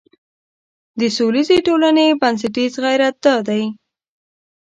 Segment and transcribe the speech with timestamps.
[0.99, 3.63] د سولیزې ټولنې بنسټیز غیرت دا دی.